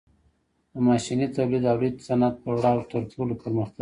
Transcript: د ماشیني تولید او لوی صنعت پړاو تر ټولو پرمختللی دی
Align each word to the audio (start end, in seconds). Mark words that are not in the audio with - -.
د 0.73 0.75
ماشیني 0.87 1.27
تولید 1.35 1.63
او 1.71 1.77
لوی 1.81 1.89
صنعت 2.07 2.35
پړاو 2.43 2.87
تر 2.91 3.01
ټولو 3.11 3.33
پرمختللی 3.41 3.67
دی 3.67 3.69